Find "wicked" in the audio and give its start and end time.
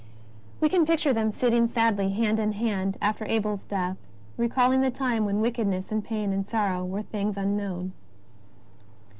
5.41-5.67